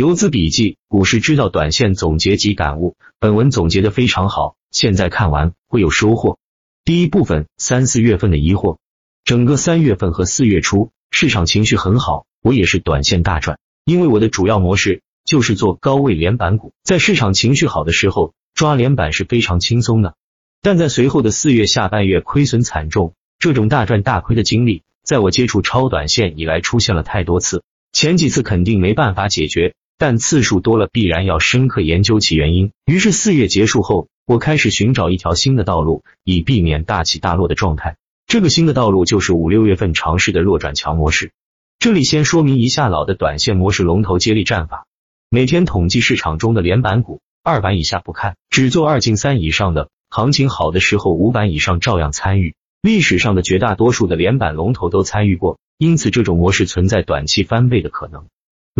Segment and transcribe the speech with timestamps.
[0.00, 2.96] 游资笔记：股市知道短线总结及感悟。
[3.18, 6.38] 本文总结的非常好，现在看完会有收获。
[6.86, 8.78] 第一部分：三四月份的疑惑。
[9.24, 20.14] 整个三月份和四月初，市场情绪很好，我也是短线大赚，因为我的主要模式就是做高位连板股，在市场情绪好的时候抓连板是非常轻松的。
[20.62, 27.62] 但在随后的四月下半月亏损惨重，这种大赚大亏的经历，在我接触超短线以来出现了太多次。
[27.92, 32.72] 前几次肯定没办法解决，但次数多了必然要深刻研究其原因。
[32.86, 37.98] 于是四月结束后，我开始寻找一条新的道路，以避免大起大落的状态。
[38.26, 41.32] 这个新的道路就是五六月份尝试的弱转强模式。
[41.78, 44.86] 这里先说明一下老的短线模式龙头接力战法，
[45.28, 49.90] 每天统计市场中的连板股，二板以下不看，只做二进三以上的。
[50.08, 52.54] 行情好的时候，五板以上照样参与。
[52.80, 58.24] 历史上的绝大多数的连板龙头都参与过，因此这种模式存在短期翻倍的可能。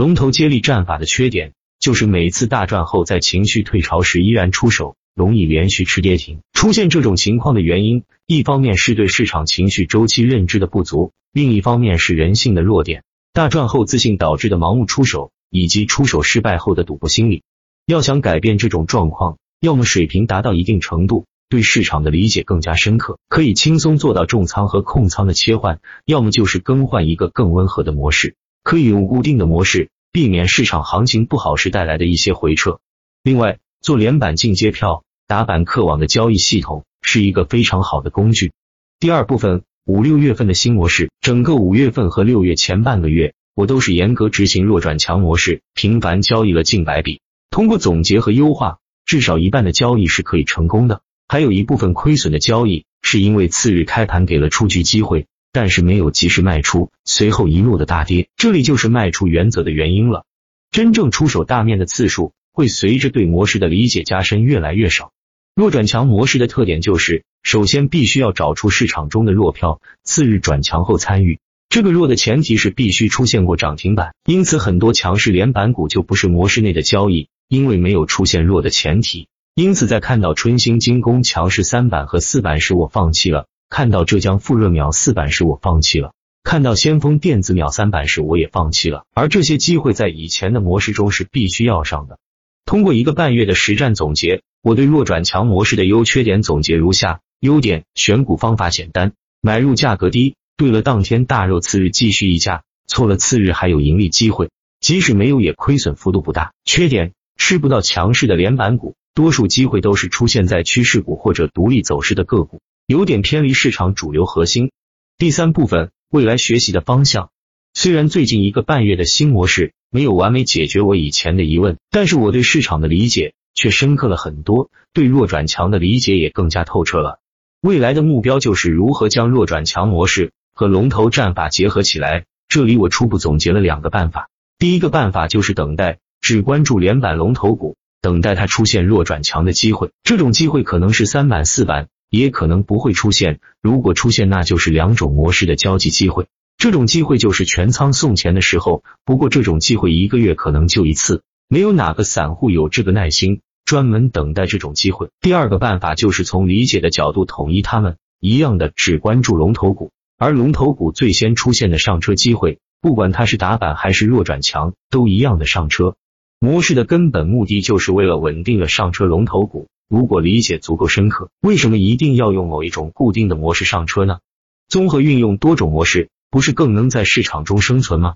[0.01, 6.41] 龙头接力战法的缺点就是每次大赚后，在情绪退潮时依然出手，容易连续吃跌停。
[6.55, 17.43] 出现这种情况的原因，一方面是对市场情绪周期认知的不足，另一方面是人性的弱点，大赚后自信导致的盲目出手，以及出手失败后的赌博心理。
[17.85, 25.77] 要想改变这种状况，要么水平达到一定程度，对市场的理解更加深刻，可以轻松做到重仓和控仓的切换；
[26.07, 32.81] 要么就是更换一个更温和的模式，可以用固定的模式，避免市场行情不好时带来的一些回撤。
[33.23, 38.53] 另外，做连板进阶票、打板客网的交易系统是一个非常好的工具。
[38.99, 47.21] 第二部分，五六月份的新模式，整个五月份和六月前半个月，我都是严格执行弱转强模式，频繁交易了近百笔。
[47.51, 48.79] 通过总结和优化。
[49.07, 60.25] 至少一半的交易是可以成功的，还有一部分亏损的交易是因为次日开盘给了出局机会，但是没有及时卖出，随后一路的大跌，这里就是卖出原则的原因了。
[60.71, 65.13] 真正出手大面的次数会随着对模式的理解加深越来越少。
[65.55, 71.41] 弱转强模式的特点就是，首先必须要找出市场中的弱票，次日转强后参与。
[71.69, 77.29] 这个弱的前提是必须出现过涨停板，因此很多强势连板股就不是模式内的交易。
[77.49, 79.27] 因为没有出现弱的前提，
[79.57, 86.11] 因此在看到春兴精工强势三板和四板时，我放弃了；看到浙江富润秒四板时，我放弃了；
[86.43, 89.05] 看到先锋电子秒三板时，我也放弃了。
[89.15, 92.19] 而这些机会在以前的模式中是必须要上的。
[92.67, 104.51] 通过一个半月的实战总结，我对弱转强模式的优缺点总结如下：优点，选股方法简单，买入价格低，对了当天大肉，次日继续溢价，错了次日还有盈利机会，
[104.81, 106.53] 即使没有也亏损幅度不大。
[106.65, 107.13] 缺点。
[107.43, 114.73] 吃不到强势的连板股，多数机会都是出现在趋势股或者独立走势的个股，有点偏离市场主流核心。
[115.17, 117.31] 第三部分，未来学习的方向。
[117.73, 127.21] 虽然最近一个半月的新模式没有完美解决我以前的疑问，但是我对市场的理解却深刻了很多，对弱转强的理解也更加透彻了。
[127.61, 132.25] 未来的目标就是如何将弱转强模式和龙头战法结合起来。
[132.49, 136.01] 这里我初步总结了两个办法，第一个办法就是等待。
[136.21, 139.93] 只关注连板龙头股，等待它出现弱转强的机会。
[140.03, 143.41] 这种机会可能是三板四板，也可能不会出现。
[143.63, 146.27] 如果出现，那就是两种模式的交集机会。
[146.59, 148.85] 这种机会就是全仓送钱的时候。
[149.07, 155.09] 不过这种机会一个月可能就一次，没有哪个散户有这个耐心专门等待这种机会。
[155.21, 165.95] 第二个办法就是从理解的角度统一他们，一样的只关注龙头股，而龙头股最先出现的上车机会，不管它是打板还是弱转强，都一样的上车。
[166.39, 169.69] 模式的根本目的就是为了稳定的上车龙头股。
[169.91, 174.21] 如果理解足够深刻，为什么一定要用某一种固定的模式上车呢？
[174.69, 178.15] 综合运用多种模式，不是更能在市场中生存吗？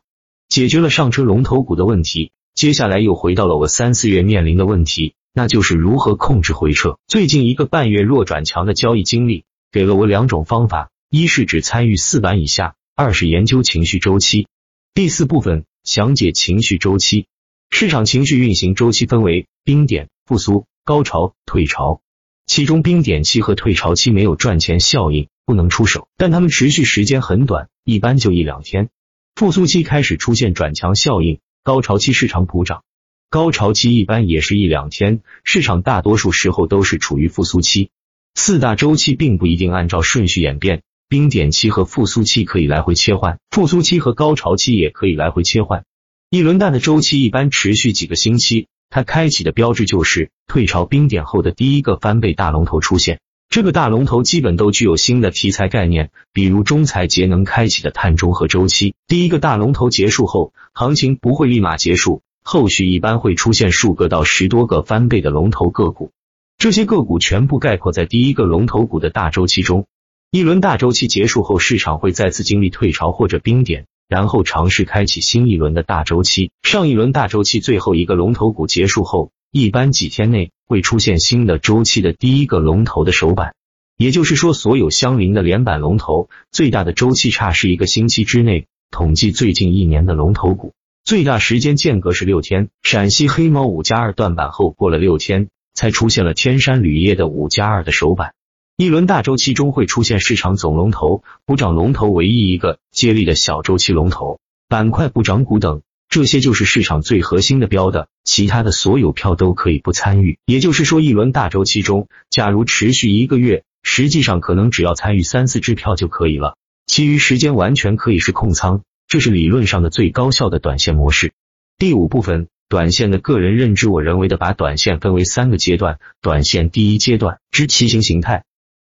[0.49, 7.01] 解决了上车龙头股的问题，接下来又回到了我三四月面临的问题，那就是如何控制回撤。
[7.09, 14.47] 最近一个半月弱转强的交易经历，给了我两种方法：一是只参与四板以下，二是研究情绪周期。
[14.95, 17.27] 第四部分详解情绪周期。
[17.69, 22.03] 市场情绪运行周期分为冰点、复苏、高潮、退潮。
[22.45, 28.91] 其中冰点期和退潮期没有赚钱效应，不能出手，但它们持续时间很短，一般就一两天。
[29.35, 32.83] 复苏期开始出现转强效应，高潮期市场普涨。
[33.31, 37.89] 高潮期一般也是一两天，市场大多数时候都是处于复苏期。
[38.35, 45.87] 四大周期并不一定按照顺序演变，冰点期和复苏期可以来回切换，复苏期和高潮期也可以来回切换。
[46.29, 53.19] 一轮蛋的周期一般持续几个星期，它开启的标志就是退潮冰点后的第一个翻倍大龙头出现。
[53.49, 58.95] 这个大龙头基本都具有新的题材概念，比如中材节能开启的碳中和周期。
[59.09, 66.13] 第一个大龙头结束后，行情不会立马结束，后续一般会出现数个到十多个翻倍的龙头个股，
[66.57, 69.87] 这些个股全部概括在第一个龙头股的大周期中。
[70.31, 76.51] 一轮大周期结束后，市场会再次经历退潮或者冰点，然后尝试开启新一轮的大周期。
[76.63, 83.55] 上一轮大周期最后一个龙头股结束后，一般几天内会出现新的周期的第一个龙头的首板。
[83.97, 88.67] 也就是说，所有相邻的连板龙头最大的周期差是一个星期之内。
[88.91, 90.73] 统计最近一年的龙头股，
[91.05, 92.69] 最大时间间隔是六天。
[92.83, 98.35] 陕西黑猫五加二断板后，过了六天才出现了天山铝业的五加二的首板。
[98.77, 110.41] 一轮大周期中会出现市场总龙头、补涨龙头唯一一个接力的小周期龙头、板块补涨股等，这些就是市场最核心的标的，其他的所有票都可以不参与。
[110.45, 121.33] 也就是说，一轮大周期中，假如持续一个月，实际上可能只要参与三四只票就可以了，其余时间完全可以是控仓，这是理论上的最高效的短线模式。
[121.79, 128.43] 第五部分，短线的个人认知，我人为的把短线分为三个阶段，短线第一阶段之旗形形态。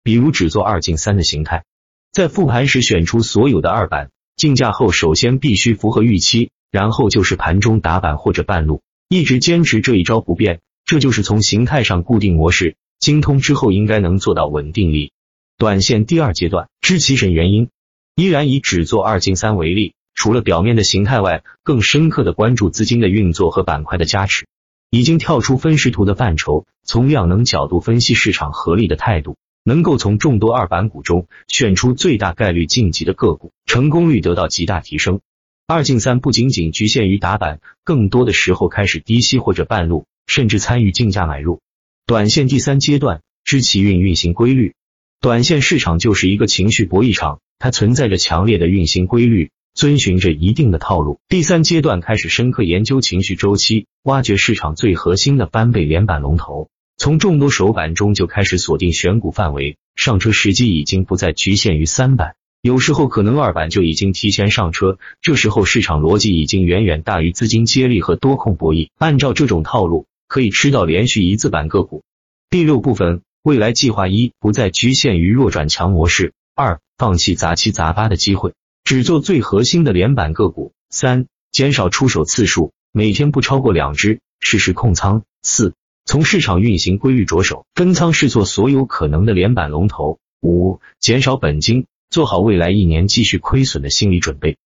[0.06, 1.64] 比如只做二进三的形态，
[2.12, 12.76] 在复盘时选出所有的二板竞价后，首先必须符合预期，然后就是盘中打板或者半路，一直坚持这一招不变，这就是从形态上固定模式。
[13.00, 15.10] 精通之后应该能做到稳定力。
[15.58, 17.70] 短线第二阶段知其审原因，
[18.14, 24.46] 依然以只做二进三为例，除了表面的形态外，更深刻的关注资金的运作和板块的加持，
[24.88, 29.36] 已经跳出分时图的范畴，从量能角度分析市场合力的态度。
[29.66, 35.18] 能够从众多二板股中选出最大概率晋级的个股，成功率得到极大提升。
[35.66, 41.60] 二进三不仅仅局限于打板，更多的时候开始低吸或者半路，甚至参与竞价买入。
[42.06, 44.76] 短线第三阶段知其运运行规律，
[45.20, 51.18] 短线市场就是一个情绪博弈场，它存在着强烈的运行规律，遵循着一定的套路。
[51.28, 56.68] 第三阶段开始深刻研究情绪周期，挖掘市场最核心的翻倍连板龙头。
[56.98, 64.98] 从众多首板中就开始锁定选股范围，上车时机已经不再局限于三板，有时候可能二板就已经提前上车。
[65.20, 68.88] 这时候市场逻辑已经远远大于资金接力和多空博弈。
[68.96, 72.02] 按照这种套路，可以吃到连续一字板个股。
[72.48, 78.54] 第六部分，未来计划一不再局限于弱转强模式，二放弃杂七杂八的机会，
[78.84, 80.72] 只做最核心的连板个股。
[80.88, 85.24] 三减少出手次数，每天不超过两只，适时控仓。
[85.42, 85.74] 四。
[86.06, 90.20] 从市场运行规律着手，分仓试做所有可能的连板龙头。
[90.40, 94.56] 五、减少本金，做好未来一年继续亏损的心理准备。